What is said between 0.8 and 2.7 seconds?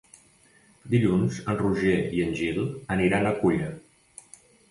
Dilluns en Roger i en Gil